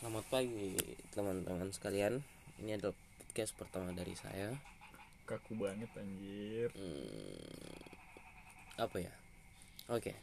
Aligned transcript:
Selamat 0.00 0.24
pagi 0.32 0.80
teman-teman 1.12 1.68
sekalian. 1.76 2.24
Ini 2.56 2.80
adalah 2.80 2.96
podcast 3.20 3.52
pertama 3.52 3.92
dari 3.92 4.16
saya. 4.16 4.48
kaku 5.28 5.60
banget 5.60 5.92
anjir 5.92 6.72
Hmm, 6.72 7.84
apa 8.80 8.96
ya? 8.96 9.12
Oke. 9.92 10.16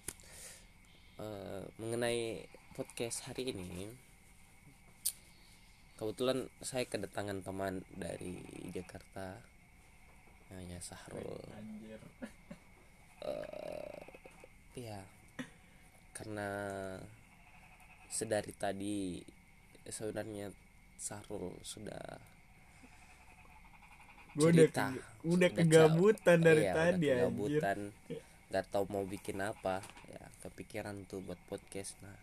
Eh, 1.21 1.61
mengenai 1.77 2.49
podcast 2.73 3.29
hari 3.29 3.53
ini, 3.53 3.93
kebetulan 6.01 6.49
saya 6.65 6.89
kedatangan 6.89 7.45
teman 7.45 7.85
dari 7.93 8.41
Jakarta, 8.73 9.45
namanya 10.49 10.81
Sahrul. 10.81 11.37
anjir 11.53 12.01
Eh, 13.29 14.09
ya, 14.73 15.05
karena 16.17 16.49
sedari 18.09 18.57
tadi 18.57 19.36
sebenarnya 19.89 20.51
Sahrul 20.95 21.53
sudah 21.61 22.17
gue 24.33 24.47
udah 24.47 24.67
ke- 24.67 25.01
udah 25.23 25.25
Udah 25.27 25.49
kegabutan 25.51 26.37
dari 26.39 26.63
Iya, 26.63 26.71
udah 26.71 26.77
tadi 26.77 26.93
anjir. 26.93 27.15
kegabutan. 27.17 27.77
Iya. 28.07 28.21
nggak 28.47 28.65
tahu 28.69 28.85
mau 28.87 29.03
bikin 29.03 29.37
apa. 29.39 29.83
Ya 30.07 30.23
kepikiran 30.39 31.03
tuh 31.03 31.19
buat 31.19 31.35
podcast. 31.47 31.99
Nah 31.99 32.15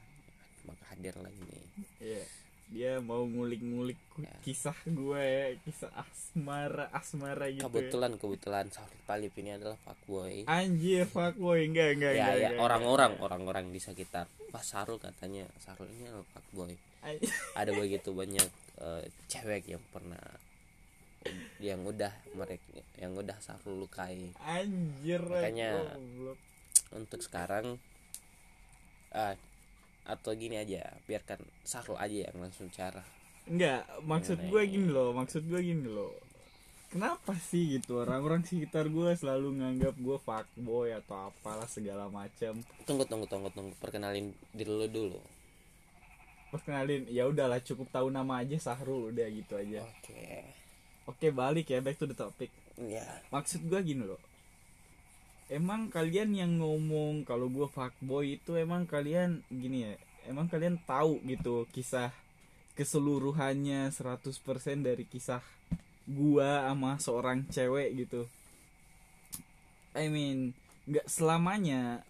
maka 0.64 0.80
hadir 0.88 1.12
lagi 1.18 1.36
nih 1.42 1.64
Iya. 2.00 2.24
dia 2.66 2.92
mau 2.98 3.20
ngulik-ngulik 3.22 4.00
ku- 4.08 4.24
Ya. 4.24 4.32
kisah 4.40 4.72
gue 4.86 5.20
ya 5.20 5.46
kisah 5.60 5.92
asmara 5.92 6.88
asmara 6.90 7.44
gitu 7.46 7.60
ya. 7.60 7.68
kebetulan 7.68 8.16
kebetulan 8.16 8.64
Sahrul 8.72 8.96
Talib 9.04 9.36
ini 9.36 9.52
adalah 9.52 9.76
fuckboy 9.76 10.48
anjir 10.48 11.04
fuckboy 11.04 11.68
enggak 11.68 11.88
enggak 11.92 12.12
ya 12.14 12.24
enggak, 12.24 12.40
ya 12.48 12.48
orang-orang 12.56 13.12
orang-orang 13.18 13.68
di 13.68 13.76
sekitar. 13.78 14.24
Pak 14.48 14.64
Sahrul 14.64 14.96
katanya 14.96 15.44
Sahrul 15.58 15.92
ini 15.92 16.08
adalah 16.08 16.24
fuckboy. 16.30 16.72
Ada 17.54 17.70
begitu 17.70 18.10
banyak 18.10 18.48
eh, 18.80 19.02
cewek 19.28 19.68
yang 19.68 19.84
pernah 19.92 20.20
yang 21.56 21.80
udah 21.80 22.12
mereka 22.36 22.68
yang 23.00 23.16
udah 23.16 23.36
Sahrul 23.40 23.80
lukai. 23.80 24.28
Anjir 24.40 25.24
Makanya- 25.24 25.96
goblok. 25.96 26.38
untuk 26.92 27.20
sekarang 27.20 27.80
ah 29.10 29.34
atau 30.04 30.30
gini 30.36 30.60
aja 30.60 30.84
biarkan 31.08 31.40
Sahrul 31.64 31.96
aja 31.96 32.28
yang 32.28 32.36
langsung 32.38 32.68
cara 32.68 33.00
enggak 33.48 33.82
maksud 34.04 34.36
gue 34.36 34.62
ya? 34.62 34.68
gini 34.68 34.88
loh 34.92 35.10
maksud 35.16 35.42
gue 35.48 35.60
gini 35.60 35.88
loh. 35.88 36.12
Kenapa 36.94 37.34
sih 37.34 37.74
gitu? 37.74 38.06
Orang-orang 38.06 38.46
sekitar 38.46 38.86
gue 38.86 39.18
selalu 39.18 39.58
nganggap 39.58 39.98
gue 39.98 40.14
fuckboy 40.14 40.94
atau 40.94 41.26
apalah 41.26 41.66
segala 41.66 42.06
macam. 42.06 42.62
Tunggu 42.86 43.02
tunggu 43.02 43.26
tunggu 43.26 43.50
tunggu. 43.50 43.74
Perkenalin 43.82 44.30
diri 44.54 44.70
lu 44.70 44.86
dulu 44.86 45.18
perkenalin 46.54 47.10
ya 47.10 47.26
udahlah 47.26 47.58
cukup 47.58 47.90
tahu 47.90 48.14
nama 48.14 48.46
aja 48.46 48.54
Sahrul 48.62 49.10
udah 49.10 49.26
gitu 49.26 49.58
aja. 49.58 49.82
Oke. 49.82 50.46
Oke 51.10 51.34
balik 51.34 51.74
ya 51.74 51.82
back 51.82 51.98
to 51.98 52.06
the 52.06 52.14
topic. 52.14 52.54
Ya 52.78 53.02
maksud 53.34 53.66
gua 53.66 53.82
gini 53.82 54.06
loh. 54.06 54.22
Emang 55.50 55.90
kalian 55.90 56.30
yang 56.30 56.62
ngomong 56.62 57.26
kalau 57.26 57.50
gua 57.50 57.66
fuckboy 57.66 58.38
itu 58.38 58.54
emang 58.54 58.86
kalian 58.86 59.42
gini 59.50 59.90
ya 59.90 59.92
emang 60.30 60.46
kalian 60.46 60.78
tahu 60.86 61.18
gitu 61.26 61.66
kisah 61.74 62.14
keseluruhannya 62.78 63.90
100% 63.90 64.30
dari 64.86 65.04
kisah 65.10 65.42
gua 66.06 66.70
sama 66.70 67.02
seorang 67.02 67.42
cewek 67.50 68.06
gitu? 68.06 68.30
I 69.98 70.06
mean 70.06 70.54
nggak 70.86 71.10
selamanya 71.10 72.06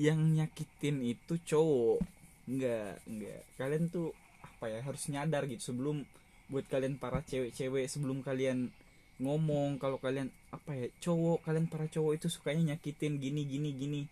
yang 0.00 0.32
nyakitin 0.32 1.04
itu 1.04 1.36
cowok 1.44 2.19
nggak 2.50 3.06
nggak 3.06 3.40
kalian 3.54 3.86
tuh 3.94 4.10
apa 4.42 4.66
ya 4.66 4.82
harus 4.82 5.06
nyadar 5.06 5.46
gitu 5.46 5.72
sebelum 5.72 6.02
buat 6.50 6.66
kalian 6.66 6.98
para 6.98 7.22
cewek-cewek 7.22 7.86
sebelum 7.86 8.26
kalian 8.26 8.74
ngomong 9.20 9.76
kalau 9.76 10.00
kalian 10.00 10.32
apa 10.50 10.72
ya 10.74 10.86
cowok 10.98 11.44
kalian 11.46 11.68
para 11.68 11.86
cowok 11.86 12.18
itu 12.18 12.26
sukanya 12.32 12.74
nyakitin 12.74 13.20
gini 13.20 13.46
gini 13.46 13.70
gini. 13.76 14.02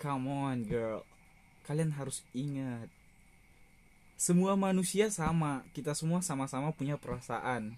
Come 0.00 0.32
on 0.32 0.64
girl. 0.64 1.04
Kalian 1.68 1.92
harus 1.92 2.24
ingat 2.32 2.88
semua 4.16 4.56
manusia 4.56 5.12
sama. 5.12 5.66
Kita 5.76 5.92
semua 5.92 6.24
sama-sama 6.24 6.72
punya 6.72 6.96
perasaan. 6.96 7.76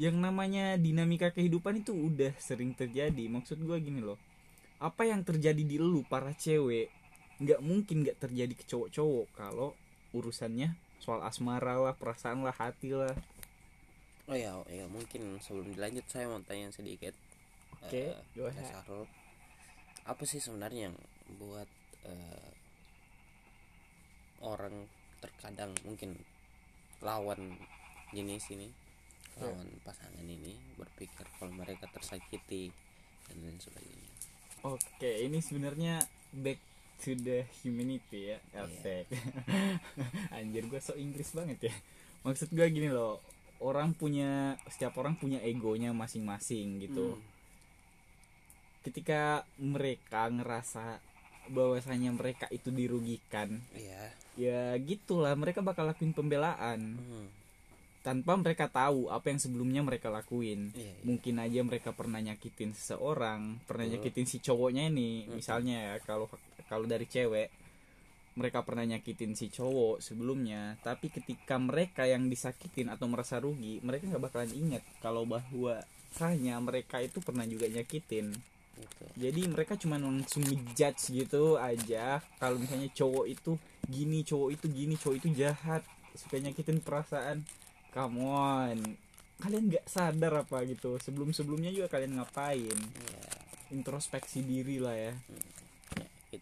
Yang 0.00 0.16
namanya 0.18 0.74
dinamika 0.80 1.30
kehidupan 1.30 1.84
itu 1.84 1.92
udah 1.94 2.34
sering 2.40 2.74
terjadi. 2.74 3.30
Maksud 3.30 3.60
gue 3.62 3.76
gini 3.78 4.02
loh. 4.02 4.18
Apa 4.80 5.06
yang 5.06 5.22
terjadi 5.22 5.60
di 5.60 5.76
lu 5.76 6.02
para 6.08 6.32
cewek 6.34 6.88
nggak 7.40 7.60
mungkin 7.64 8.04
nggak 8.04 8.20
terjadi 8.20 8.52
ke 8.52 8.64
cowok-cowok 8.68 9.26
kalau 9.32 9.72
urusannya 10.12 10.76
soal 11.00 11.24
asmara 11.24 11.80
lah 11.80 11.96
perasaan 11.96 12.44
lah 12.44 12.52
hati 12.52 12.92
lah 12.92 13.16
oh 14.28 14.36
ya 14.36 14.52
oh 14.60 14.68
ya 14.68 14.84
mungkin 14.86 15.40
sebelum 15.40 15.72
dilanjut 15.72 16.04
saya 16.06 16.28
mau 16.28 16.38
tanya 16.44 16.68
sedikit 16.70 17.16
Oke, 17.80 18.12
Mas 18.36 18.52
ahead. 18.52 18.68
Sahrul, 18.76 19.08
apa 20.04 20.22
sih 20.28 20.36
sebenarnya 20.36 20.92
yang 20.92 20.96
buat 21.40 21.64
eh, 22.04 22.50
orang 24.44 24.84
terkadang 25.20 25.72
mungkin 25.84 26.16
lawan 27.00 27.56
jenis 28.12 28.52
ini 28.52 28.68
Ya. 29.38 29.46
lawan 29.46 29.70
pasangan 29.86 30.26
ini 30.26 30.58
berpikir 30.74 31.22
kalau 31.38 31.54
mereka 31.54 31.86
tersakiti 31.88 32.68
dan 33.24 33.36
lain 33.40 33.56
sebagainya 33.56 34.10
Oke, 34.66 35.22
ini 35.22 35.38
sebenarnya 35.40 36.02
back 36.34 36.58
to 37.00 37.16
the 37.16 37.42
humanity 37.58 38.30
ya, 38.30 38.38
Iya. 38.52 38.60
Asik. 38.62 39.06
Anjir 40.36 40.64
gue 40.66 40.78
so 40.78 40.92
Inggris 40.94 41.32
banget 41.32 41.66
ya. 41.66 41.74
Maksud 42.20 42.48
gue 42.50 42.66
gini 42.68 42.88
loh, 42.88 43.18
orang 43.58 43.92
punya 43.92 44.54
setiap 44.66 44.96
orang 44.96 45.16
punya 45.16 45.40
egonya 45.40 45.90
masing-masing 45.90 46.80
gitu. 46.80 47.16
Hmm. 47.16 47.22
Ketika 48.80 49.44
mereka 49.56 50.28
ngerasa 50.28 51.00
bahwasanya 51.50 52.14
mereka 52.14 52.46
itu 52.48 52.70
dirugikan, 52.70 53.58
iya 53.74 54.12
ya 54.38 54.72
gitulah 54.78 55.34
mereka 55.34 55.60
bakal 55.60 55.84
lakuin 55.84 56.14
pembelaan 56.14 56.96
Hmm. 56.96 57.26
tanpa 58.00 58.38
mereka 58.38 58.70
tahu 58.70 59.10
apa 59.10 59.28
yang 59.28 59.36
sebelumnya 59.36 59.82
mereka 59.82 60.08
lakuin. 60.08 60.70
iya 60.72 60.88
iya. 60.88 61.02
mungkin 61.02 61.36
aja 61.36 61.60
mereka 61.60 61.90
pernah 61.92 62.22
nyakitin 62.22 62.72
seseorang 62.72 63.60
pernah 63.66 63.84
Betul. 63.84 63.92
nyakitin 63.98 64.26
si 64.26 64.38
cowoknya 64.38 64.88
ini 64.88 65.26
misalnya 65.28 65.76
ya 65.82 65.94
kalau 66.00 66.30
kalau 66.70 66.86
dari 66.86 67.10
cewek 67.10 67.50
mereka 68.38 68.62
pernah 68.62 68.86
nyakitin 68.86 69.34
si 69.34 69.50
cowok 69.50 69.98
sebelumnya 69.98 70.78
tapi 70.86 71.10
ketika 71.10 71.58
mereka 71.58 72.06
yang 72.06 72.30
disakitin 72.30 72.88
atau 72.94 73.10
merasa 73.10 73.42
rugi 73.42 73.82
mereka 73.82 74.06
nggak 74.06 74.22
bakalan 74.30 74.54
ingat 74.54 74.86
kalau 75.02 75.26
bahwa 75.26 75.82
sahnya 76.14 76.58
mereka 76.62 77.02
itu 77.02 77.18
pernah 77.22 77.46
juga 77.46 77.66
nyakitin. 77.70 78.30
Gitu 78.80 79.04
jadi 79.20 79.44
mereka 79.50 79.76
cuma 79.76 80.00
langsung 80.00 80.40
ngejudge 80.46 81.12
gitu 81.12 81.60
aja 81.60 82.24
kalau 82.40 82.56
misalnya 82.56 82.88
cowok 82.88 83.26
itu 83.28 83.52
gini 83.84 84.24
cowok 84.24 84.50
itu 84.56 84.66
gini 84.72 84.94
cowok 84.96 85.16
itu 85.20 85.28
jahat 85.36 85.82
suka 86.16 86.40
nyakitin 86.40 86.80
perasaan. 86.82 87.44
Come 87.90 88.22
on. 88.22 88.78
Kalian 89.40 89.72
nggak 89.72 89.86
sadar 89.88 90.46
apa 90.46 90.62
gitu. 90.68 90.96
Sebelum 91.00 91.34
sebelumnya 91.34 91.72
juga 91.74 91.90
kalian 91.90 92.18
ngapain? 92.18 92.78
Iya. 92.78 93.22
introspeksi 93.70 94.42
diri 94.42 94.82
lah 94.82 94.98
ya. 94.98 95.14
Ya, 95.14 95.42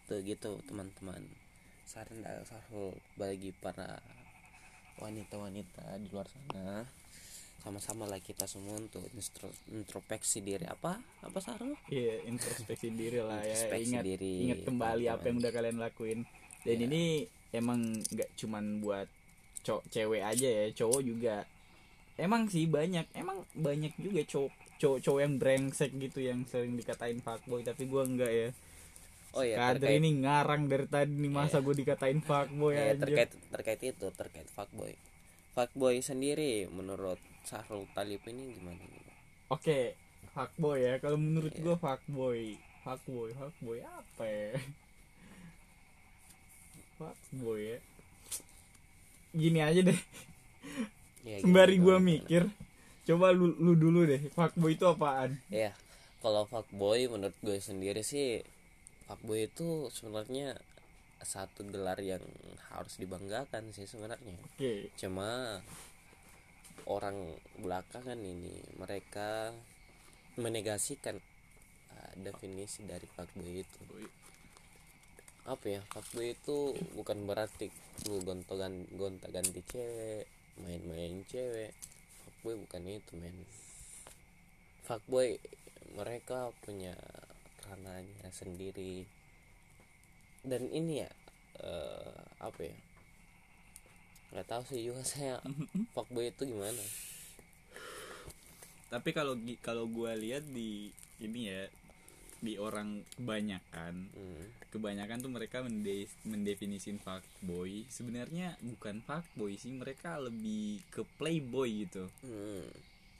itu 0.09 0.33
gitu 0.33 0.57
teman-teman. 0.65 1.21
Saran 1.85 2.25
dari 2.25 2.41
Sahrul 2.41 2.97
bagi 3.13 3.53
para 3.53 4.01
wanita-wanita 4.97 6.01
di 6.01 6.09
luar 6.09 6.25
sana. 6.25 6.81
Sama-sama 7.61 8.09
lah 8.09 8.17
kita 8.17 8.49
semua 8.49 8.81
untuk 8.81 9.05
introspeksi 9.69 10.41
diri. 10.41 10.65
Apa? 10.65 10.97
Apa 11.21 11.37
Sahrul 11.37 11.77
iya 11.93 12.25
introspeksi 12.25 12.89
diri 12.89 13.21
lah 13.21 13.45
ya. 13.45 13.69
Ingat 13.77 14.01
diri, 14.01 14.49
ingat 14.49 14.65
kembali 14.65 15.05
apa 15.13 15.29
yang 15.29 15.37
udah 15.37 15.51
kalian 15.53 15.77
lakuin. 15.77 16.25
Dan 16.65 16.81
Iya. 16.81 16.85
ini 16.89 17.03
emang 17.53 18.01
nggak 18.01 18.33
cuman 18.33 18.81
buat 18.81 19.05
cowok 19.61 19.93
cewek 19.93 20.25
aja 20.25 20.49
ya 20.49 20.65
cowok 20.73 21.01
juga. 21.05 21.45
Emang 22.17 22.49
sih 22.49 22.65
banyak 22.65 23.05
emang 23.13 23.45
banyak 23.53 23.93
juga 24.01 24.25
cowok 24.25 24.51
cowok 24.81 24.99
cowok 25.05 25.19
yang 25.21 25.35
brengsek 25.37 25.91
gitu 26.01 26.19
yang 26.25 26.49
sering 26.49 26.73
dikatain 26.73 27.21
fuckboy. 27.21 27.61
Tapi 27.61 27.85
gua 27.85 28.09
enggak 28.09 28.33
ya 28.33 28.49
oh 29.37 29.43
ya 29.45 29.55
Kader 29.59 29.81
terkait 29.85 29.99
ini 30.01 30.09
ngarang 30.25 30.61
dari 30.65 30.85
tadi 30.89 31.13
nih 31.13 31.31
masa 31.31 31.61
gue 31.61 31.75
dikatain 31.77 32.19
fuckboy 32.23 32.73
ya, 32.73 32.93
aja 32.93 33.05
terkait 33.05 33.29
terkait 33.53 33.81
itu 33.85 34.07
terkait 34.15 34.47
fuckboy 34.49 34.93
fuckboy 35.53 35.99
sendiri 35.99 36.65
menurut 36.71 37.19
Sahrul 37.43 37.89
Talib 37.97 38.21
ini 38.29 38.53
gimana? 38.55 38.79
Oke, 39.49 39.97
fuckboy 40.37 40.85
ya. 40.85 40.93
Kalau 41.01 41.17
menurut 41.17 41.49
Iya. 41.49 41.65
gua 41.65 41.75
fuckboy, 41.81 42.53
fuckboy, 42.85 43.33
fuckboy 43.33 43.79
apa 43.81 44.23
ya? 44.29 44.53
Fuckboy 46.99 47.59
ya. 47.73 47.77
Gini 49.33 49.59
aja 49.61 49.81
deh, 49.81 49.99
ya, 51.27 51.41
sembari 51.41 51.81
gimana? 51.81 52.01
mikir. 52.01 52.43
Coba 53.09 53.33
lu, 53.33 53.57
lu 53.57 53.73
dulu 53.73 54.05
deh, 54.05 54.21
fuckboy 54.37 54.77
itu 54.77 54.85
apaan? 54.85 55.41
ya 55.49 55.73
kalau 56.19 56.43
fuckboy 56.45 57.07
menurut 57.07 57.35
gue 57.39 57.57
sendiri 57.63 58.03
sih 58.03 58.43
fuckboy 59.09 59.49
itu 59.49 59.89
sebenarnya 59.89 60.53
satu 61.19 61.65
gelar 61.65 61.97
yang 61.97 62.21
harus 62.69 63.01
dibanggakan 63.01 63.73
sih 63.73 63.89
sebenarnya. 63.89 64.37
Oke 64.45 64.93
cuma 65.01 65.57
orang 66.85 67.17
belakangan 67.57 68.21
ini 68.21 68.61
mereka 68.77 69.49
menegasikan 70.37 71.17
uh, 71.91 72.13
definisi 72.21 72.85
dari 72.85 73.09
fuckboy 73.09 73.65
itu. 73.65 73.81
Apa 75.49 75.65
ya? 75.65 75.81
Fuckboy 75.89 76.37
itu 76.37 76.77
bukan 76.93 77.25
berarti 77.25 77.73
lu 78.05 78.21
gontogan 78.21 78.85
gonta 78.93 79.27
ganti 79.33 79.65
cewek 79.65 80.29
main-main 80.61 81.25
cewek. 81.27 81.73
Fuckboy 82.23 82.55
bukan 82.61 82.83
itu 82.87 83.13
men. 83.17 83.35
Fuckboy 84.85 85.41
mereka 85.97 86.53
punya 86.63 86.95
ranahnya 87.69 88.29
sendiri. 88.33 89.05
Dan 90.41 90.65
ini 90.73 91.05
ya 91.05 91.09
eh, 91.61 92.21
apa 92.41 92.59
ya? 92.65 92.77
Nggak 94.33 94.47
tahu 94.49 94.63
sih 94.73 94.81
juga 94.85 95.05
saya 95.05 95.37
fuckboy 95.93 96.33
itu 96.33 96.49
gimana? 96.49 96.81
Tapi 98.89 99.09
kalau 99.13 99.37
kalau 99.61 99.85
gue 99.85 100.11
lihat 100.17 100.49
di 100.49 100.89
ini 101.21 101.41
ya 101.45 101.69
di 102.39 102.55
orang 102.55 103.03
kebanyakan 103.19 104.07
hmm. 104.15 104.71
kebanyakan 104.71 105.19
tuh 105.19 105.31
mereka 105.31 105.59
mende 105.59 106.07
mendefinisin 106.23 106.97
fuckboy. 106.97 107.83
Sebenarnya 107.91 108.55
bukan 108.63 109.03
fuckboy 109.03 109.59
sih 109.59 109.75
mereka 109.75 110.17
lebih 110.17 110.81
ke 110.89 111.03
playboy 111.19 111.85
gitu. 111.85 112.07
Hmm. 112.23 112.65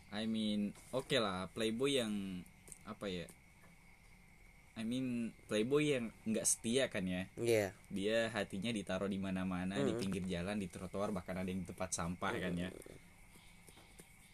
I 0.09 0.25
mean 0.25 0.73
oke 0.89 1.13
lah 1.21 1.45
playboy 1.53 2.01
yang 2.01 2.41
apa 2.89 3.05
ya 3.05 3.25
I 4.79 4.87
mean 4.87 5.35
playboy 5.51 5.91
yang 5.91 6.07
nggak 6.23 6.47
setia 6.47 6.87
kan 6.87 7.03
ya? 7.03 7.27
Iya. 7.35 7.75
dia 7.91 8.31
hatinya 8.31 8.71
ditaruh 8.71 9.11
di 9.11 9.19
mana-mana 9.19 9.75
di 9.75 9.91
Mm. 9.91 9.99
pinggir 9.99 10.23
jalan 10.23 10.55
di 10.55 10.71
trotoar 10.71 11.11
bahkan 11.11 11.35
ada 11.35 11.51
yang 11.51 11.61
di 11.61 11.67
tempat 11.67 11.91
sampah 11.91 12.31
kan 12.31 12.55
ya? 12.55 12.71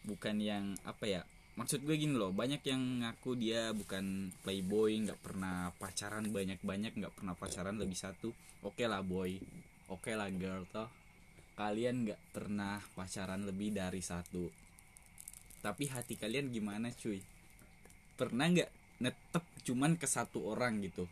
Bukan 0.06 0.38
yang 0.38 0.78
apa 0.86 1.04
ya 1.04 1.20
maksud 1.56 1.82
gue 1.82 1.96
gini 1.96 2.14
loh 2.14 2.30
banyak 2.30 2.62
yang 2.62 3.00
ngaku 3.02 3.34
dia 3.34 3.72
bukan 3.72 4.28
playboy 4.44 4.94
nggak 5.02 5.18
pernah 5.18 5.72
pacaran 5.80 6.28
banyak-banyak 6.28 6.92
nggak 6.94 7.14
pernah 7.16 7.32
pacaran 7.32 7.80
lebih 7.80 7.96
satu 7.96 8.28
oke 8.60 8.84
lah 8.84 9.00
boy 9.00 9.40
oke 9.88 10.12
lah 10.14 10.30
girl 10.30 10.62
toh. 10.70 10.86
Kalian 11.56 12.04
nggak 12.04 12.20
pernah 12.36 12.76
pacaran 12.92 13.40
lebih 13.42 13.72
dari 13.72 14.04
satu. 14.04 14.44
Tapi 15.64 15.88
hati 15.88 16.14
kalian 16.14 16.52
gimana 16.52 16.92
cuy? 16.92 17.24
Pernah 18.14 18.46
nggak 18.52 18.70
netep 19.02 19.44
cuman 19.66 19.98
ke 20.00 20.06
satu 20.08 20.46
orang 20.46 20.80
gitu. 20.84 21.08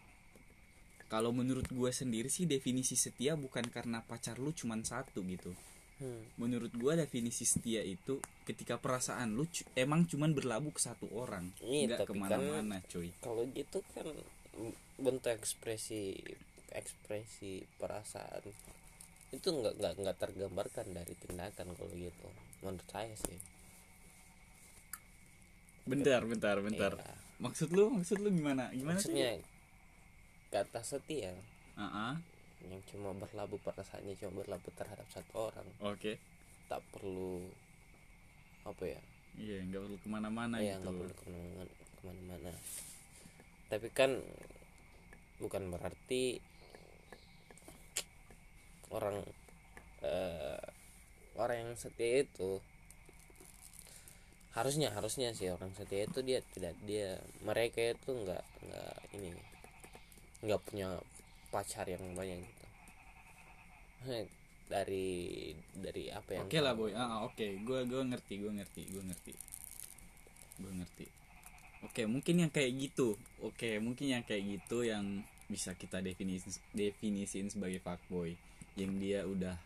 Kalau 1.12 1.30
menurut 1.30 1.68
gue 1.68 1.90
sendiri 1.92 2.32
sih 2.32 2.48
definisi 2.48 2.96
setia 2.96 3.36
bukan 3.36 3.68
karena 3.70 4.00
pacar 4.02 4.40
lu 4.40 4.50
cuman 4.50 4.82
satu 4.82 5.20
gitu. 5.26 5.52
Hmm. 5.94 6.26
menurut 6.42 6.74
gua 6.74 6.98
definisi 6.98 7.46
setia 7.46 7.78
itu 7.86 8.18
ketika 8.42 8.82
perasaan 8.82 9.38
lu 9.38 9.46
emang 9.78 10.10
cuman 10.10 10.34
berlabuh 10.34 10.74
ke 10.74 10.82
satu 10.82 11.06
orang 11.14 11.54
Iya, 11.62 11.94
nggak 11.94 11.98
tapi 12.02 12.10
ke 12.10 12.14
mana-mana 12.18 12.76
cuy. 12.90 13.14
Kalau 13.22 13.46
gitu 13.54 13.78
kan 13.94 14.10
bentuk 14.98 15.30
ekspresi 15.30 16.18
ekspresi 16.74 17.62
perasaan 17.78 18.42
itu 19.30 19.48
nggak 19.54 19.78
nggak 19.78 19.94
nggak 20.02 20.16
tergambarkan 20.18 20.86
dari 20.90 21.14
tindakan 21.14 21.78
kalau 21.78 21.94
gitu 21.94 22.26
menurut 22.66 22.88
saya 22.90 23.14
sih. 23.14 23.38
Bentar 25.86 26.26
bentar 26.26 26.58
bentar. 26.58 26.92
Iya. 26.98 27.14
Maksud 27.44 27.68
lu 27.76 27.92
maksud 27.92 28.18
lu 28.24 28.32
gimana? 28.32 28.72
Gimana 28.72 28.96
maksudnya 28.96 29.36
kata 30.48 30.80
setia. 30.80 31.36
Sih 31.36 31.52
Ah, 31.74 32.14
ah, 32.14 32.14
yang 32.62 32.78
cuma 32.86 33.10
berlabuh 33.18 33.58
perasaannya 33.66 34.14
cuma 34.14 34.46
berlabuh 34.46 34.70
terhadap 34.78 35.02
satu 35.10 35.50
orang. 35.50 35.66
Oke. 35.82 36.22
Tak 36.70 36.80
perlu 36.94 37.42
apa 38.62 38.84
ya? 38.86 39.00
Iya 39.34 39.66
nggak 39.66 39.82
perlu 39.82 39.98
ke 39.98 40.08
mana-mana 40.08 40.56
ya 40.62 40.78
gitu. 40.78 40.86
nggak 40.86 40.94
perlu 40.94 41.14
ke 41.18 41.26
mana 41.26 41.62
ke 41.66 42.02
mana-mana. 42.06 42.50
Tapi 43.66 43.88
kan 43.90 44.10
bukan 45.42 45.62
berarti 45.74 46.38
orang 48.94 49.18
eh, 50.06 50.62
orang 51.34 51.56
yang 51.58 51.72
setia 51.74 52.22
itu 52.22 52.62
harusnya 54.54 54.94
harusnya 54.94 55.34
sih 55.34 55.50
orang 55.50 55.74
setia 55.74 56.06
itu 56.06 56.22
dia 56.22 56.38
tidak 56.54 56.78
dia 56.86 57.18
mereka 57.42 57.90
itu 57.90 58.10
nggak 58.14 58.44
nggak 58.70 58.94
ini 59.18 59.34
nggak 60.46 60.60
punya 60.62 60.88
pacar 61.50 61.90
yang 61.90 62.02
banyak 62.14 62.38
gitu. 62.38 62.66
Dari 64.64 65.50
dari 65.74 66.08
apa 66.08 66.30
yang 66.38 66.46
oke 66.46 66.58
lah 66.62 66.74
boy. 66.78 66.94
Ah 66.94 67.02
ah, 67.02 67.20
oke. 67.26 67.46
Gua 67.66 67.82
gua 67.84 68.02
ngerti 68.06 68.40
gua 68.40 68.52
ngerti 68.54 68.80
gua 68.94 69.02
ngerti. 69.10 69.32
Gua 70.62 70.72
ngerti. 70.82 71.06
Oke 71.84 72.02
mungkin 72.06 72.46
yang 72.46 72.50
kayak 72.54 72.72
gitu. 72.78 73.18
Oke 73.42 73.82
mungkin 73.82 74.06
yang 74.14 74.22
kayak 74.22 74.44
gitu 74.46 74.86
yang 74.86 75.26
bisa 75.50 75.76
kita 75.76 75.98
definisin 76.00 76.54
definisiin 76.72 77.50
sebagai 77.50 77.82
fuckboy. 77.82 78.38
Yang 78.78 78.92
dia 79.02 79.20
udah 79.26 79.56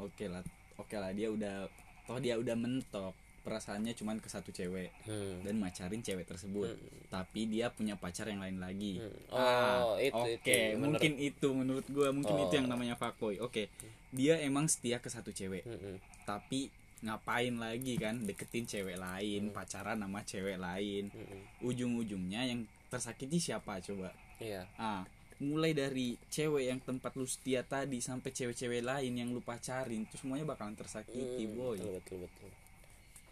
oke 0.00 0.24
lah 0.26 0.42
oke 0.80 0.96
lah 0.96 1.12
dia 1.12 1.28
udah 1.28 1.68
toh 2.08 2.18
dia 2.18 2.34
udah 2.34 2.56
mentok 2.58 3.14
perasaannya 3.42 3.92
cuman 3.92 4.16
ke 4.16 4.26
satu 4.26 4.48
cewek 4.48 4.94
Hmm. 5.02 5.42
dan 5.42 5.54
macarin 5.56 5.98
cewek 5.98 6.24
tersebut 6.24 6.72
tapi 7.08 7.44
dia 7.44 7.68
punya 7.68 7.94
pacar 7.94 8.24
yang 8.24 8.38
lain 8.38 8.56
lagi 8.56 8.96
Hmm. 8.96 9.12
Ah, 9.28 9.82
Oh, 9.84 9.94
itu, 9.96 10.14
oke 10.14 10.38
itu. 10.38 10.50
Menurut- 10.72 10.82
mungkin 10.96 11.12
itu 11.16 11.48
menurut 11.50 11.86
gua 11.88 12.08
mungkin 12.10 12.32
Oh. 12.32 12.42
itu 12.44 12.54
yang 12.54 12.66
namanya 12.66 12.94
fuckboy 12.94 13.36
oke 13.38 13.66
dia 14.10 14.38
emang 14.38 14.66
setia 14.66 14.96
ke 14.96 15.08
satu 15.08 15.30
cewek 15.30 15.62
Mm-mm. 15.62 15.98
tapi 16.22 16.70
ngapain 17.00 17.50
lagi 17.52 17.94
kan 17.96 18.22
deketin 18.22 18.62
cewek 18.64 18.94
lain 18.94 19.50
pacaran 19.50 19.98
sama 19.98 20.22
cewek 20.22 20.56
lain 20.56 21.08
Mm-mm. 21.08 21.40
ujung-ujungnya 21.62 22.46
yang 22.46 22.62
tersakiti 22.86 23.42
siapa 23.42 23.80
coba 23.80 24.14
Iya. 24.38 24.66
ah 24.76 25.02
mulai 25.38 25.72
dari 25.72 26.14
cewek 26.28 26.64
yang 26.64 26.78
tempat 26.78 27.10
lu 27.12 27.26
setia 27.26 27.62
tadi 27.62 27.98
sampai 27.98 28.30
cewek-cewek 28.30 28.78
lain 28.80 29.10
yang 29.12 29.28
lu 29.28 29.40
pacarin 29.40 30.04
itu 30.04 30.14
semuanya 30.16 30.46
bakalan 30.46 30.72
tersakiti 30.72 31.18
Hmm, 31.44 31.56
boy 31.56 31.74
Betul 31.76 31.92
betul 31.96 32.18
betul. 32.22 32.50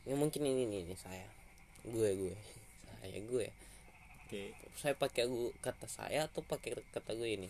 Ya 0.05 0.15
mungkin 0.15 0.43
ini 0.43 0.65
nih, 0.65 0.83
nih 0.85 0.97
saya. 0.97 1.29
Gue 1.83 2.09
gue. 2.15 2.35
Saya 3.01 3.19
gue. 3.19 3.47
oke 4.21 4.43
Saya 4.75 4.95
pakai 4.95 5.27
kata 5.59 5.87
saya 5.87 6.25
atau 6.25 6.41
pakai 6.41 6.79
kata 6.91 7.13
gue 7.15 7.31
ini? 7.31 7.49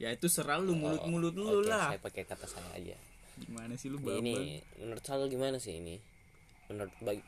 ya 0.00 0.08
itu 0.08 0.32
selalu 0.32 0.72
mulut-mulut 0.72 1.34
Oh, 1.36 1.52
lu 1.52 1.60
oke, 1.60 1.68
lah 1.68 1.92
Saya 1.92 2.00
pakai 2.00 2.24
kata 2.24 2.46
saya 2.46 2.70
aja. 2.72 2.96
gimana 3.36 3.72
sih 3.74 3.88
lu 3.88 3.96
babang 3.98 4.20
ini 4.22 4.60
menurut 4.76 5.00
saya 5.00 5.24
gimana 5.26 5.56
sih 5.56 5.76
ini? 5.76 6.00
Menurut 6.68 6.92
bagi 7.00 7.20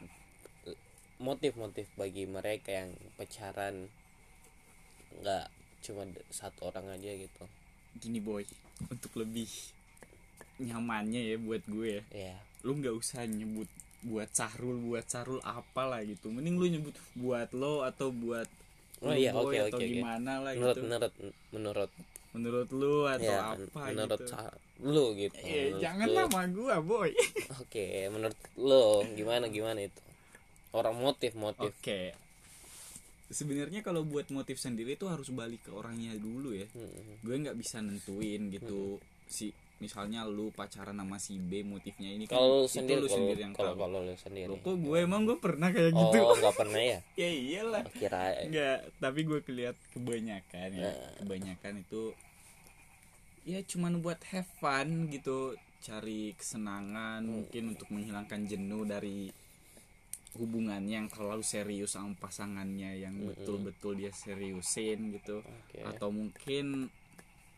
motif-motif 1.18 1.86
bagi 1.94 2.24
mereka 2.24 2.72
yang 2.74 2.90
pacaran 3.14 3.86
nggak 5.20 5.46
cuma 5.80 6.02
satu 6.28 6.68
orang 6.68 6.88
aja 6.90 7.12
gitu. 7.12 7.44
gini 7.94 8.18
boy 8.18 8.40
untuk 8.88 9.12
lebih 9.18 9.46
nyamannya 10.58 11.20
ya 11.26 11.36
buat 11.36 11.60
gue 11.66 12.00
ya 12.00 12.02
Ya. 12.08 12.34
lu 12.62 12.72
nggak 12.74 12.94
usah 12.94 13.26
nyebut 13.26 13.68
buat 14.02 14.30
Sahrul 14.30 14.82
buat 14.82 15.06
Sahrul 15.06 15.38
apalah 15.40 16.02
gitu 16.02 16.28
mending 16.28 16.58
lu 16.58 16.66
nyebut 16.68 16.94
buat 17.14 17.50
lo 17.52 17.82
atau 17.82 18.10
buat 18.10 18.46
Oh 19.02 19.10
lu, 19.10 19.18
iya, 19.18 19.34
boy, 19.34 19.50
oke, 19.50 19.56
atau 19.66 19.78
oke, 19.78 19.82
oke. 19.82 19.94
gimana 19.98 20.32
lah 20.38 20.52
Menurut 20.54 20.74
gitu 20.74 20.82
menurut 20.84 21.12
menurut 21.50 21.90
menurut 22.32 22.68
lu 22.70 22.96
atau 23.04 23.26
ya, 23.28 23.40
apa 23.52 23.80
menurut 23.90 24.20
gitu 24.20 24.34
lu 24.82 25.04
gitu. 25.16 25.36
eh 25.38 25.50
Menurut 25.68 25.80
jangan 25.80 26.06
lu. 26.06 26.14
nama 26.16 26.40
gua 26.48 26.76
boy 26.78 27.10
Oke, 27.62 27.86
menurut 28.08 28.38
lo 28.56 28.84
gimana 29.12 29.46
gimana 29.48 29.82
itu? 29.82 30.00
Orang 30.70 30.96
motif 30.96 31.34
motif. 31.34 31.68
oke 31.68 32.00
sebenarnya 33.28 33.80
kalau 33.80 34.04
buat 34.04 34.28
motif 34.28 34.56
sendiri 34.56 34.94
tuh 34.94 35.08
harus 35.08 35.32
balik 35.32 35.64
ke 35.64 35.72
orangnya 35.72 36.12
dulu 36.14 36.52
ya 36.52 36.68
Hmm. 36.70 37.16
gue 37.18 37.34
nggak 37.38 37.56
bisa 37.56 37.80
nentuin 37.80 38.50
gitu 38.50 39.00
si 39.26 39.50
misalnya 39.82 40.22
lu 40.22 40.48
pacaran 40.50 40.94
sama 40.94 41.18
si 41.18 41.34
B 41.36 41.66
motifnya 41.66 42.06
ini 42.08 42.24
kan 42.24 42.38
Kalau 42.38 42.62
lu 42.62 42.68
sendiri 42.68 42.96
lu 42.96 43.04
kalau 43.04 43.16
sendiri 43.18 43.40
yang 43.42 43.52
kalau 43.52 43.74
kalau 43.74 43.98
lu 44.00 44.14
sendiri. 44.14 44.46
Loh, 44.46 44.58
kok 44.58 44.76
gue 44.78 44.98
emang 45.00 45.26
gue 45.26 45.36
pernah 45.36 45.68
kayak 45.68 45.90
gitu 45.90 46.18
Oh, 46.20 46.38
nggak 46.38 46.54
pernah 46.62 46.78
ya? 46.80 46.98
ya 47.12 47.28
iyalah 47.28 47.82
Oh, 47.82 47.92
Kira 47.92 48.22
Enggak, 48.40 48.78
tapi 48.96 49.20
gue 49.22 49.40
kelihat 49.42 49.74
kebanyakan 49.90 50.68
ya. 50.72 50.86
Nah. 50.86 51.12
Kebanyakan 51.18 51.74
itu 51.80 52.02
ya 53.42 53.58
cuman 53.60 53.98
buat 53.98 54.22
have 54.30 54.46
fun 54.56 55.10
gitu, 55.10 55.58
cari 55.80 56.30
kesenangan 56.32 57.20
Hmm. 57.20 57.42
mungkin 57.42 57.62
untuk 57.74 57.90
menghilangkan 57.90 58.46
jenuh 58.46 58.86
dari 58.86 59.34
hubungannya 60.32 60.96
yang 60.96 61.10
terlalu 61.10 61.42
serius 61.42 61.92
sama 61.92 62.14
pasangannya 62.16 62.96
yang 62.98 63.12
Hmm. 63.12 63.34
betul-betul 63.34 63.98
dia 63.98 64.14
seriusin 64.14 65.12
gitu. 65.12 65.42
Oke. 65.42 65.82
Atau 65.82 66.08
mungkin 66.08 66.88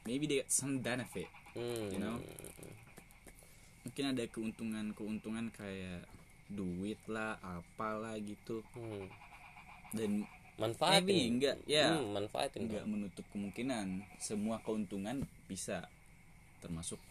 maybe 0.03 0.25
they 0.25 0.41
get 0.41 0.49
some 0.49 0.81
benefit. 0.81 1.29
Hmm. 1.55 1.87
you 1.89 1.99
know. 1.99 2.19
Mungkin 3.85 4.05
ada 4.11 4.25
keuntungan-keuntungan 4.27 5.53
kayak 5.53 6.03
duit 6.49 6.99
lah, 7.07 7.37
apalah 7.41 8.17
gitu. 8.19 8.65
Hmm. 8.75 9.07
Dan 9.93 10.25
Manfaatin. 10.55 11.03
Maybe, 11.03 11.19
enggak, 11.27 11.57
ya. 11.67 11.99
Hmm, 11.99 12.15
manfaatin. 12.15 12.71
nggak 12.71 12.87
dong. 12.87 12.91
menutup 12.95 13.27
kemungkinan 13.35 14.07
semua 14.23 14.63
keuntungan 14.63 15.27
bisa 15.51 15.91
termasuk 16.63 17.03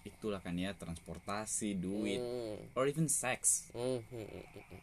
itulah 0.00 0.40
kan 0.40 0.56
ya 0.56 0.72
transportasi 0.72 1.76
duit 1.76 2.16
Hmm. 2.16 2.56
or 2.72 2.88
even 2.88 3.04
sex 3.04 3.68
Hmm, 3.76 4.00
hmm, 4.00 4.24
hmm, 4.24 4.44
hmm, 4.48 4.64
hmm. 4.72 4.80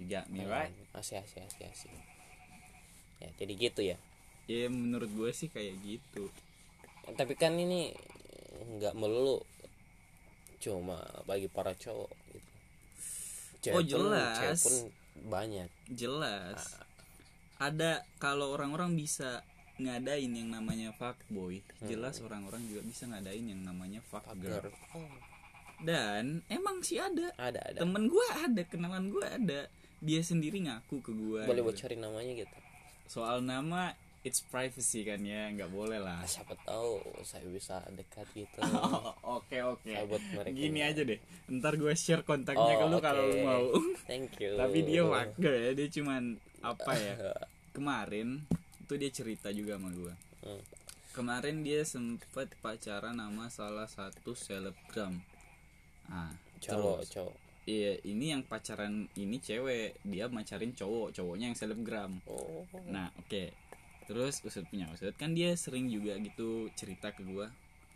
you 0.00 0.08
got 0.08 0.32
me 0.32 0.48
right 0.48 0.72
Asih, 0.96 1.20
asih, 1.20 1.44
asih, 1.44 1.68
asih. 1.68 1.92
Ya, 3.20 3.28
jadi 3.36 3.52
gitu 3.52 3.84
ya. 3.84 4.00
ya 4.48 4.72
menurut 4.72 5.12
gue 5.12 5.28
sih 5.36 5.52
kayak 5.52 5.76
gitu 5.84 6.32
Tapi 7.12 7.36
kan 7.36 7.52
ini 7.52 7.92
nggak 8.56 8.94
melulu 8.94 9.40
cuma 10.56 10.96
bagi 11.24 11.46
para 11.46 11.72
cowok 11.72 12.10
gitu. 12.32 12.50
Oh, 13.68 13.78
pun- 13.78 13.86
jelas. 13.86 14.36
cewek 14.36 14.58
pun 14.62 14.74
banyak. 15.26 15.68
jelas 15.88 16.60
ada 17.56 18.04
kalau 18.16 18.52
orang-orang 18.52 18.92
bisa 18.94 19.40
ngadain 19.76 20.28
yang 20.28 20.48
namanya 20.48 20.92
fuckboy 20.92 21.60
jelas 21.82 22.20
orang-orang 22.20 22.64
juga 22.64 22.80
bisa 22.82 23.04
ngadain 23.06 23.44
yang 23.44 23.60
namanya 23.60 24.00
fuckgirl 24.02 24.60
Girl. 24.60 24.72
Oh, 24.92 25.08
dan 25.80 26.40
emang 26.48 26.80
sih 26.80 26.96
ada 26.96 27.32
ada 27.36 27.60
ada. 27.60 27.78
temen 27.80 28.08
gue 28.08 28.26
ada 28.34 28.62
kenalan 28.64 29.08
gue 29.08 29.24
ada 29.24 29.60
dia 30.00 30.20
sendiri 30.20 30.64
ngaku 30.64 31.00
ke 31.00 31.12
gue 31.12 31.40
Boleh 31.44 31.64
bocorin 31.64 32.00
namanya 32.00 32.32
gitu. 32.34 32.56
soal 33.06 33.40
nama 33.40 33.92
it's 34.26 34.42
privacy 34.42 35.00
kan 35.00 35.22
ya 35.22 35.46
nggak 35.48 35.70
boleh 35.70 35.96
lah 35.96 36.18
Ah, 36.18 36.26
siapa 36.26 36.58
tahu 36.60 36.98
saya 37.22 37.46
bisa 37.46 37.78
dekat 37.90 38.26
gitu. 38.34 38.58
oke 39.38 39.54
oke 39.64 39.86
Sahabat 39.88 40.22
mereka. 40.34 40.50
gini 40.52 40.80
aja 40.82 41.00
deh 41.00 41.22
ntar 41.48 41.74
gue 41.74 41.94
share 41.94 42.20
kontaknya 42.20 42.74
ke 42.74 42.82
Oh, 42.82 42.90
lu 42.90 42.98
kalau 42.98 43.22
lu 43.24 43.38
mau 43.40 43.64
Thank 44.10 44.34
you. 44.38 44.58
tapi 44.58 44.82
dia 44.82 45.02
fucker 45.02 45.54
ya 45.54 45.70
dia 45.72 45.88
cuman 45.88 46.22
apa 46.60 46.92
ya 46.92 47.14
kemarin 47.76 48.42
itu 48.80 48.94
dia 48.96 49.10
cerita 49.10 49.48
juga 49.50 49.76
sama 49.76 49.90
gue 49.90 50.14
Hmm. 50.38 50.62
kemarin 51.12 51.60
dia 51.60 51.82
sempet 51.82 52.46
pacaran 52.56 53.14
sama 53.14 53.46
salah 53.46 53.86
satu 53.86 54.30
selebgram 54.32 55.18
ah 56.06 56.30
Cowok, 56.56 56.98
terus 56.98 57.10
cowok. 57.12 57.34
iya 57.64 57.92
ini 58.02 58.30
yang 58.30 58.42
pacaran 58.42 59.10
ini 59.12 59.36
cewek 59.36 59.98
dia 60.02 60.26
macarin 60.26 60.70
cowok 60.70 61.12
cowoknya 61.12 61.50
yang 61.50 61.58
selebgram 61.58 62.22
Oh. 62.24 62.62
nah 62.86 63.10
oke 63.16 63.50
terus 64.06 64.38
usut 64.40 64.64
punya 64.64 64.86
usut 64.88 65.12
kan 65.14 65.30
dia 65.30 65.52
sering 65.54 65.86
juga 65.86 66.14
gitu 66.16 66.48
cerita 66.72 67.10
ke 67.10 67.22
gue 67.22 67.46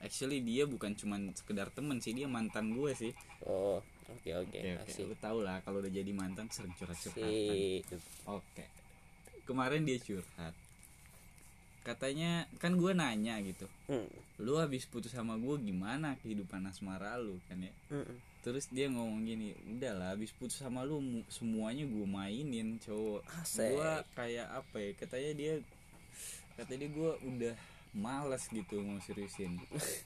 actually 0.01 0.41
dia 0.41 0.65
bukan 0.65 0.93
cuman 0.93 1.31
sekedar 1.33 1.69
temen 1.69 1.99
sih 1.99 2.11
dia 2.11 2.27
mantan 2.27 2.73
gue 2.73 2.91
sih 2.93 3.13
Oh, 3.43 3.79
oke 4.07 4.31
oke. 4.37 4.59
oke 4.77 4.91
lu 5.01 5.15
tau 5.17 5.39
lah 5.39 5.61
kalau 5.61 5.79
udah 5.79 5.89
jadi 5.89 6.11
mantan 6.11 6.49
sering 6.49 6.75
curhat 6.75 6.97
curhatan 6.97 7.31
Sip. 7.31 8.01
Oke. 8.27 8.65
Kemarin 9.45 9.83
dia 9.83 9.99
curhat. 9.99 10.55
Katanya 11.81 12.45
kan 12.61 12.77
gue 12.77 12.93
nanya 12.93 13.41
gitu. 13.41 13.65
Hmm. 13.89 14.05
Lu 14.37 14.57
habis 14.57 14.85
putus 14.85 15.11
sama 15.11 15.35
gue 15.35 15.57
gimana 15.59 16.13
kehidupan 16.21 16.61
asmara 16.65 17.17
lu 17.17 17.41
kan 17.49 17.57
ya? 17.59 17.73
Hmm. 17.89 18.21
Terus 18.41 18.69
dia 18.69 18.89
ngomong 18.89 19.21
gini, 19.23 19.53
udahlah 19.67 20.13
habis 20.13 20.31
putus 20.31 20.57
sama 20.57 20.81
lu 20.81 21.01
mu- 21.01 21.27
semuanya 21.27 21.85
gue 21.85 22.07
mainin 22.07 22.77
cowok. 22.79 23.25
Gue 23.57 23.93
kayak 24.13 24.49
apa 24.55 24.77
ya? 24.77 24.91
Katanya 24.95 25.33
dia 25.35 25.53
katanya 26.61 26.85
dia 26.85 26.91
gue 26.93 27.13
udah 27.25 27.55
malas 27.97 28.47
gitu 28.53 28.79
mau 28.85 29.01
seriusin. 29.03 29.59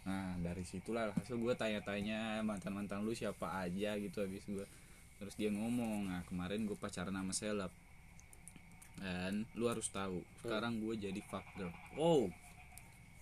Nah 0.08 0.38
dari 0.40 0.64
situlah 0.64 1.12
hasil 1.12 1.36
gue 1.36 1.52
tanya-tanya 1.52 2.40
mantan-mantan 2.40 3.04
lu 3.04 3.12
siapa 3.12 3.60
aja 3.60 3.98
gitu 3.98 4.24
habis 4.24 4.46
gue. 4.46 4.64
Terus 5.18 5.34
dia 5.36 5.50
ngomong, 5.52 6.08
nah 6.10 6.22
kemarin 6.24 6.64
gue 6.64 6.78
pacaran 6.78 7.12
sama 7.12 7.32
seleb. 7.34 7.72
Dan 8.94 9.44
lu 9.58 9.66
harus 9.66 9.90
tahu 9.90 10.22
sekarang 10.40 10.78
gue 10.78 10.94
jadi 10.96 11.20
fuck 11.26 11.44
girl. 11.58 11.74
Wow 11.98 12.30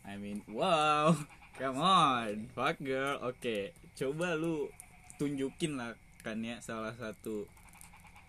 I 0.03 0.19
mean 0.19 0.43
wow 0.51 1.15
come 1.59 1.81
on 1.81 2.53
fuck 2.55 2.79
girl. 2.79 3.19
Oke 3.25 3.75
coba 3.99 4.39
lu 4.39 4.71
tunjukin 5.17 5.81
lah 5.81 5.97
kan 6.23 6.39
ya 6.39 6.63
salah 6.63 6.95
satu 6.95 7.51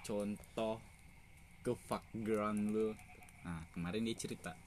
contoh 0.02 0.82
ke 1.62 1.76
fuck 1.86 2.06
girl 2.26 2.56
lu. 2.56 2.98
Nah 3.46 3.62
kemarin 3.76 4.08
dia 4.08 4.18
cerita 4.18 4.63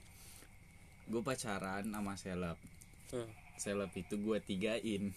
gue 1.07 1.21
pacaran 1.23 1.87
sama 1.87 2.13
seleb. 2.19 2.59
Hmm. 3.11 3.31
seleb 3.55 3.91
itu 3.95 4.19
gue 4.19 4.37
tigain. 4.43 5.03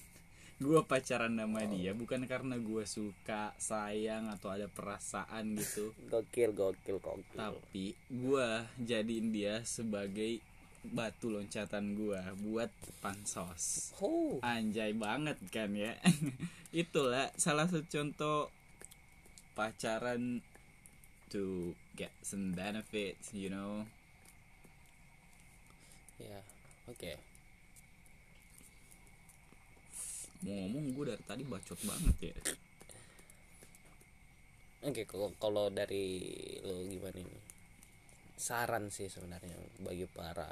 Gue 0.61 0.85
pacaran 0.85 1.33
sama 1.41 1.65
dia 1.65 1.97
bukan 1.97 2.29
karena 2.29 2.61
gue 2.61 2.85
suka 2.85 3.57
sayang 3.57 4.29
atau 4.29 4.53
ada 4.53 4.69
perasaan 4.69 5.57
gitu. 5.57 5.97
Gokil, 6.13 6.53
gokil, 6.53 7.01
gokil. 7.01 7.33
tapi 7.33 7.97
gua 8.13 8.69
jadiin 8.77 9.33
dia 9.33 9.65
sebagai 9.65 10.45
batu 10.85 11.33
loncatan 11.33 11.97
gua 11.97 12.21
buat 12.45 12.69
pansos. 13.01 13.97
Oh. 14.05 14.37
anjay 14.45 14.93
banget 14.93 15.41
kan 15.49 15.73
ya. 15.73 15.97
Itulah 16.85 17.33
salah 17.41 17.65
satu 17.65 17.89
contoh 17.89 18.53
pacaran 19.57 20.45
to 21.33 21.73
get 21.97 22.13
some 22.21 22.53
benefits 22.53 23.33
you 23.33 23.49
know 23.49 23.87
Ya, 26.21 26.41
oke. 26.87 27.13
mau 30.41 30.57
ngomong 30.57 30.97
gue 30.97 31.05
dari 31.07 31.23
tadi 31.23 31.43
bacot 31.45 31.81
banget 31.85 32.17
ya 32.23 32.37
Oke, 34.81 35.05
kalau 35.05 35.29
kalau 35.37 35.69
dari 35.69 36.09
lo 36.65 36.81
gimana 36.89 37.21
nih? 37.21 37.43
Saran 38.35 38.89
sih 38.89 39.13
sebenarnya 39.13 39.53
bagi 39.79 40.09
para 40.09 40.49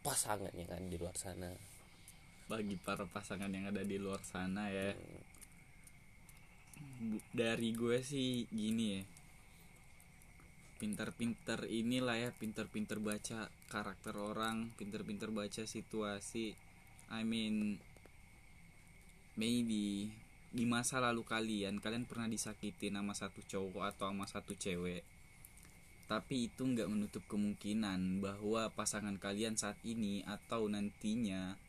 pasangan 0.00 0.48
yang 0.56 0.72
ada 0.72 0.80
di 0.80 0.96
luar 0.96 1.12
sana. 1.12 1.52
bagi 2.48 2.80
para 2.80 3.04
pasangan 3.04 3.52
yang 3.52 3.68
ada 3.68 3.84
di 3.84 4.00
luar 4.00 4.24
sana 4.24 4.72
ya 4.72 4.96
Bu- 6.98 7.20
dari 7.28 7.76
gue 7.76 8.00
sih 8.00 8.48
gini 8.48 8.96
ya 8.96 9.02
pinter-pinter 10.78 11.66
inilah 11.66 12.16
ya 12.16 12.30
pinter-pinter 12.30 13.02
baca 13.02 13.50
karakter 13.66 14.14
orang 14.14 14.70
pinter-pinter 14.78 15.34
baca 15.34 15.66
situasi. 15.66 16.54
I 17.10 17.26
mean 17.26 17.82
maybe 19.34 20.14
di 20.48 20.64
masa 20.64 21.02
lalu 21.02 21.26
kalian 21.26 21.82
kalian 21.82 22.08
pernah 22.08 22.30
disakiti 22.30 22.88
sama 22.88 23.12
satu 23.12 23.44
cowok 23.44 23.84
atau 23.94 24.08
sama 24.08 24.24
satu 24.24 24.56
cewek. 24.56 25.04
Tapi 26.08 26.48
itu 26.48 26.64
nggak 26.64 26.88
menutup 26.88 27.20
kemungkinan 27.28 28.24
bahwa 28.24 28.72
pasangan 28.72 29.20
kalian 29.20 29.60
saat 29.60 29.76
ini 29.84 30.24
atau 30.24 30.64
nantinya 30.64 31.60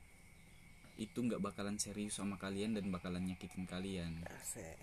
itu 0.99 1.23
nggak 1.23 1.39
bakalan 1.39 1.79
serius 1.79 2.19
sama 2.19 2.35
kalian 2.35 2.75
dan 2.75 2.91
bakalan 2.91 3.23
nyakitin 3.23 3.63
kalian. 3.63 4.19
Asik. 4.27 4.75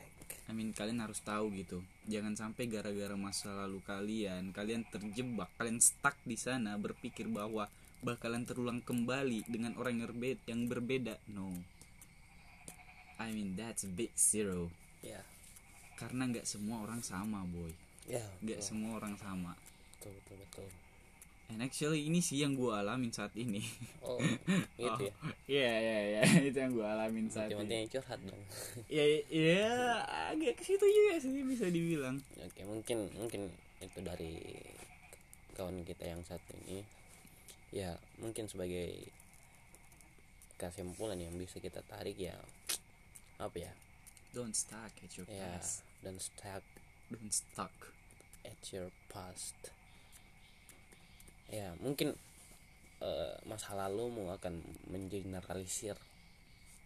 I 0.49 0.52
mean 0.56 0.73
kalian 0.73 1.04
harus 1.04 1.20
tahu 1.20 1.52
gitu. 1.52 1.85
Jangan 2.08 2.35
sampai 2.35 2.66
gara-gara 2.73 3.14
masa 3.14 3.52
lalu 3.52 3.85
kalian 3.85 4.50
kalian 4.56 4.88
terjebak 4.88 5.52
kalian 5.61 5.78
stuck 5.78 6.16
di 6.25 6.40
sana 6.40 6.80
berpikir 6.80 7.28
bahwa 7.28 7.68
bakalan 8.00 8.49
terulang 8.49 8.80
kembali 8.80 9.44
dengan 9.46 9.76
orang 9.76 10.00
yang 10.00 10.08
berbeda, 10.08 10.42
yang 10.49 10.62
berbeda. 10.66 11.14
No. 11.30 11.52
I 13.20 13.30
mean 13.37 13.54
that's 13.54 13.85
a 13.85 13.90
big 13.92 14.11
zero. 14.16 14.73
Ya. 15.04 15.23
karena 15.96 16.28
nggak 16.28 16.44
semua 16.44 16.85
orang 16.85 17.00
sama 17.00 17.40
boy. 17.49 17.73
Ya, 18.04 18.20
nggak 18.44 18.61
semua 18.61 19.00
orang 19.00 19.16
sama. 19.16 19.56
Betul, 19.96 20.12
betul, 20.20 20.37
betul. 20.44 20.68
And 21.46 21.62
actually 21.62 22.02
ini 22.04 22.18
sih 22.18 22.42
yang 22.42 22.54
gue 22.54 22.68
alamin 22.68 23.08
saat 23.08 23.30
ini 23.34 23.62
Oh, 24.02 24.18
gitu 24.80 25.02
ya. 25.06 25.14
Iya 25.46 25.72
iya 25.78 25.98
iya 26.10 26.20
itu 26.50 26.58
yang 26.58 26.74
gue 26.74 26.82
alamin 26.82 27.26
saat 27.30 27.48
Cuma 27.48 27.62
ini 27.62 27.86
yang 27.86 27.90
curhat 27.90 28.18
dong. 28.22 28.42
ya 28.96 29.04
ya 29.30 29.70
agak 30.30 30.58
ke 30.58 30.62
situ 30.64 30.82
juga 30.82 31.14
sih 31.18 31.42
bisa 31.42 31.70
dibilang 31.70 32.18
Oke, 32.42 32.66
mungkin 32.66 33.06
mungkin 33.14 33.42
itu 33.78 33.98
dari 34.02 34.34
kawan 35.54 35.84
kita 35.84 36.04
yang 36.06 36.20
satu 36.22 36.52
ini. 36.66 36.82
Ya, 37.70 37.98
mungkin 38.18 38.46
sebagai 38.46 39.04
kesimpulan 40.56 41.20
yang 41.20 41.34
bisa 41.36 41.60
kita 41.60 41.84
tarik 41.84 42.16
ya 42.16 42.36
apa 43.36 43.56
ya? 43.60 43.72
don't 44.32 44.52
stuck 44.52 44.92
at 45.00 45.12
your 45.16 45.24
Ya, 45.28 45.56
past 45.56 45.80
dan 46.00 46.16
stuck 46.16 46.64
don't 47.08 47.32
stuck 47.32 47.72
at 48.42 48.60
your 48.72 48.88
past. 49.08 49.75
Ya, 51.50 51.74
mungkin 51.78 52.14
eh, 53.02 53.34
masa 53.46 53.78
lalumu 53.78 54.30
akan 54.34 54.62
mengeneralisir 54.90 55.94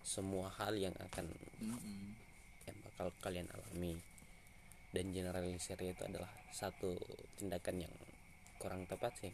semua 0.04 0.48
hal 0.56 0.76
yang 0.76 0.96
akan 0.96 1.28
Mm-mm. 1.60 2.16
yang 2.68 2.76
bakal 2.84 3.12
kalian 3.24 3.48
alami. 3.52 3.96
Dan 4.90 5.14
generalisir 5.14 5.78
itu 5.78 6.02
adalah 6.02 6.28
satu 6.50 6.98
tindakan 7.38 7.86
yang 7.86 7.94
kurang 8.58 8.84
tepat 8.90 9.14
sih 9.22 9.30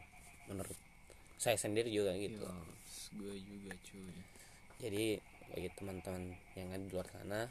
menurut 0.46 0.76
saya 1.40 1.56
sendiri 1.56 1.88
juga 1.88 2.12
gitu. 2.14 2.44
Yes, 2.44 3.08
gue 3.16 3.34
juga 3.40 3.72
cuy. 3.80 4.12
Jadi 4.76 5.04
bagi 5.48 5.68
teman-teman 5.72 6.36
yang 6.54 6.68
ada 6.76 6.84
di 6.84 6.92
luar 6.92 7.08
sana 7.08 7.48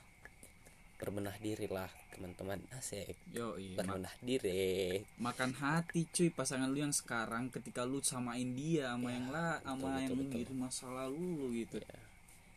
berbenah 0.95 1.35
diri 1.43 1.67
lah 1.67 1.91
teman-teman. 2.15 2.63
Asik. 2.71 3.19
Yo 3.35 3.59
iya 3.59 3.75
berbenah 3.75 4.15
diri. 4.23 5.03
makan 5.19 5.51
hati 5.59 6.07
cuy. 6.07 6.31
Pasangan 6.31 6.71
lu 6.71 6.79
yang 6.79 6.95
sekarang 6.95 7.51
ketika 7.51 7.83
lu 7.83 7.99
samain 7.99 8.55
dia 8.55 8.95
sama 8.95 9.09
yang 9.11 9.27
lah 9.27 9.59
sama 9.61 9.99
betul, 9.99 9.99
yang 9.99 10.15
betul. 10.15 10.39
gitu 10.39 10.53
masa 10.55 10.87
lalu 10.87 11.19
lu 11.19 11.47
gitu. 11.51 11.77
Ya. 11.83 11.97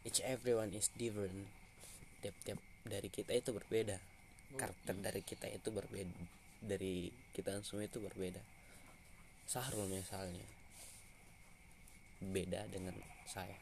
Each 0.06 0.20
everyone 0.22 0.70
is 0.70 0.88
different. 0.94 1.50
Tiap-tiap 2.22 2.58
dari 2.86 3.10
kita 3.10 3.34
itu 3.34 3.50
berbeda. 3.50 3.98
Karakter 4.54 4.94
dari 5.02 5.22
kita 5.26 5.50
itu 5.50 5.68
berbeda. 5.74 6.14
Dari 6.62 7.10
kita 7.34 7.58
semua 7.66 7.90
itu 7.90 7.98
berbeda. 7.98 8.40
Sahrul 9.50 9.90
misalnya. 9.90 10.46
Beda 12.22 12.66
dengan 12.70 12.94
saya. 13.26 13.58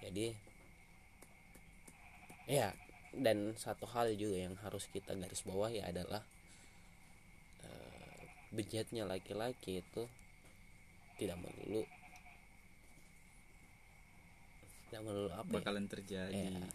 Jadi 0.00 0.32
ya 2.50 2.74
dan 3.14 3.58
satu 3.58 3.86
hal 3.90 4.14
juga 4.14 4.46
yang 4.46 4.54
harus 4.62 4.86
kita 4.90 5.18
garis 5.18 5.42
bawahi 5.42 5.82
adalah 5.82 6.22
eh, 7.66 8.20
bejatnya 8.54 9.06
laki-laki 9.06 9.82
itu 9.82 10.06
tidak 11.18 11.36
melulu 11.42 11.84
tidak 14.90 15.02
melulu 15.06 15.30
apa 15.30 15.46
ya? 15.46 15.54
bakalan 15.54 15.86
terjadi. 15.86 16.34
Ya, 16.34 16.66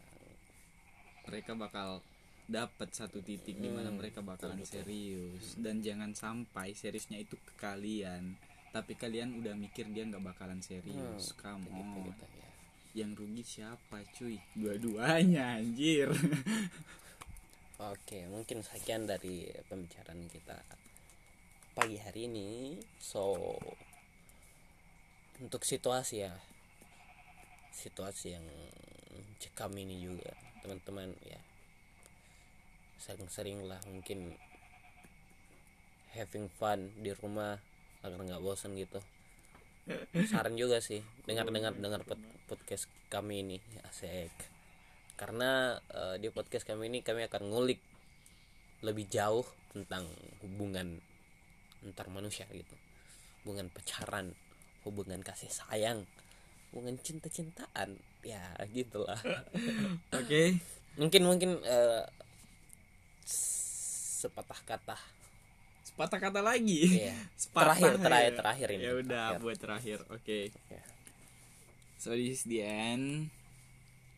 mereka 1.28 1.52
bakal 1.58 2.00
dapat 2.46 2.94
satu 2.94 3.20
titik 3.20 3.58
di 3.58 3.68
mana 3.68 3.90
Hmm, 3.90 3.98
mereka 4.00 4.22
bakalan 4.22 4.62
betul, 4.62 4.86
serius. 4.86 5.58
Dan 5.60 5.82
jangan 5.82 6.14
sampai 6.16 6.72
seriusnya 6.78 7.20
itu 7.20 7.36
ke 7.36 7.54
kalian 7.60 8.38
tapi 8.76 8.92
kalian 9.00 9.40
udah 9.40 9.56
mikir 9.56 9.88
dia 9.92 10.04
nggak 10.04 10.24
bakalan 10.24 10.60
serius. 10.60 11.32
Hmm, 11.40 11.64
on. 11.72 12.12
gitu 12.12 12.26
ya. 12.28 12.50
Yang 12.96 13.12
rugi 13.12 13.44
siapa 13.44 14.00
cuy? 14.16 14.40
Dua-duanya 14.56 15.60
anjir. 15.60 16.08
Oke, 17.76 18.24
mungkin 18.32 18.64
sekian 18.64 19.04
dari 19.04 19.52
pembicaraan 19.68 20.32
kita 20.32 20.56
pagi 21.76 22.00
hari 22.00 22.32
ini. 22.32 22.80
So, 23.04 23.36
untuk 25.44 25.68
situasi 25.68 26.24
ya, 26.24 26.32
situasi 27.76 28.40
yang 28.40 28.48
cekam 29.44 29.76
ini 29.76 30.00
juga, 30.00 30.32
teman-teman 30.64 31.12
ya, 31.28 31.44
sering-sering 33.04 33.68
lah 33.68 33.84
mungkin 33.92 34.40
having 36.16 36.48
fun 36.48 36.96
di 37.04 37.12
rumah 37.12 37.60
agar 38.08 38.24
nggak 38.24 38.40
bosan 38.40 38.80
gitu. 38.80 39.04
Saran 40.32 40.56
juga 40.56 40.80
sih, 40.80 41.04
dengar-dengar 41.28 41.76
dengar 41.76 42.02
pod- 42.08 42.24
podcast 42.46 42.88
kami 43.10 43.42
ini, 43.42 43.58
asik 43.90 44.56
karena 45.16 45.80
eh, 45.96 46.16
di 46.20 46.28
podcast 46.28 46.68
kami 46.68 46.92
ini 46.92 47.00
kami 47.00 47.24
akan 47.28 47.48
ngulik 47.48 47.80
lebih 48.84 49.08
jauh 49.08 49.48
tentang 49.72 50.04
hubungan 50.44 51.00
antar 51.84 52.12
manusia 52.12 52.44
gitu. 52.52 52.76
Hubungan 53.44 53.72
pacaran 53.72 54.36
hubungan 54.86 55.24
kasih 55.24 55.50
sayang 55.50 56.04
hubungan 56.70 57.00
cinta-cintaan. 57.00 57.96
Ya 58.22 58.44
gitulah. 58.68 59.18
Oke. 60.20 60.60
Mungkin 61.00 61.22
mungkin 61.24 61.52
eh, 61.64 62.04
sepatah 63.24 64.60
kata. 64.68 64.98
Sepatah 65.88 66.20
kata 66.20 66.44
lagi? 66.44 67.08
Iya. 67.08 67.16
Sepatah 67.42 67.80
terakhir 67.80 67.92
ya. 67.96 68.04
terakhir 68.04 68.34
terakhir 68.36 68.68
ini. 68.76 68.84
Ya 68.84 68.94
udah 69.00 69.26
buat 69.40 69.58
terakhir. 69.58 70.04
Oke. 70.12 70.52
Ya. 70.68 70.84
So 72.00 72.16
this 72.16 72.42
is 72.42 72.46
the 72.48 72.62
end. 72.64 73.30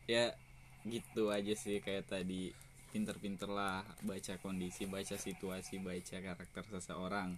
Ya 0.08 0.32
gitu 0.86 1.28
aja 1.28 1.52
sih 1.52 1.82
kayak 1.82 2.08
tadi. 2.08 2.54
Pinter-pinter 2.88 3.52
lah 3.52 3.84
baca 4.00 4.40
kondisi 4.40 4.88
baca 4.88 5.14
situasi 5.14 5.76
baca 5.78 6.16
karakter 6.16 6.64
seseorang. 6.72 7.36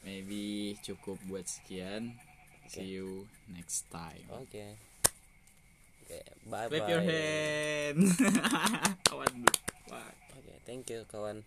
Maybe 0.00 0.74
cukup 0.80 1.20
buat 1.28 1.44
sekian. 1.44 2.16
See 2.70 2.96
you 2.96 3.28
next 3.52 3.84
time. 3.92 4.24
Oke. 4.32 4.78
Oke 6.10 6.20
bye 6.50 6.66
clap 6.72 6.86
bye 6.86 6.90
your 6.90 7.04
hand. 7.04 8.00
Kawan 9.06 9.32
oke 10.32 10.54
thank 10.64 10.88
you 10.88 11.04
kawan 11.06 11.44